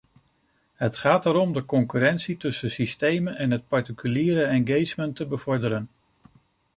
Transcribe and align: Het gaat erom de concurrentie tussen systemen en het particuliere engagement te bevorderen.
Het 0.73 0.97
gaat 0.97 1.25
erom 1.25 1.53
de 1.53 1.65
concurrentie 1.65 2.37
tussen 2.37 2.71
systemen 2.71 3.35
en 3.37 3.51
het 3.51 3.67
particuliere 3.67 4.43
engagement 4.43 5.15
te 5.15 5.25
bevorderen. 5.25 5.89